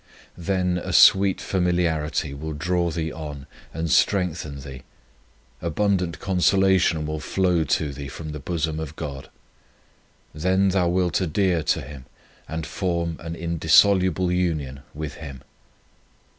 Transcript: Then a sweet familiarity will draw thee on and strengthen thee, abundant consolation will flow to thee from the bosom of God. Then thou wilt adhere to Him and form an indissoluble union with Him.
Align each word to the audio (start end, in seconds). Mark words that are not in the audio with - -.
Then 0.39 0.79
a 0.79 0.93
sweet 0.93 1.39
familiarity 1.39 2.33
will 2.33 2.53
draw 2.53 2.89
thee 2.89 3.11
on 3.11 3.45
and 3.71 3.91
strengthen 3.91 4.61
thee, 4.61 4.81
abundant 5.61 6.17
consolation 6.19 7.05
will 7.05 7.19
flow 7.19 7.63
to 7.65 7.93
thee 7.93 8.07
from 8.07 8.31
the 8.31 8.39
bosom 8.39 8.79
of 8.79 8.95
God. 8.95 9.29
Then 10.33 10.69
thou 10.69 10.87
wilt 10.87 11.21
adhere 11.21 11.61
to 11.61 11.81
Him 11.81 12.07
and 12.47 12.65
form 12.65 13.17
an 13.19 13.35
indissoluble 13.35 14.31
union 14.31 14.79
with 14.95 15.17
Him. 15.21 15.43